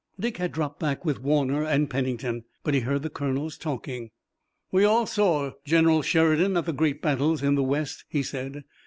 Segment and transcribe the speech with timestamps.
[0.19, 4.09] Dick had dropped back with Warner and Pennington, but he heard the colonels talking.
[4.71, 8.63] "We all saw General Sheridan at the great battles in the West," he said.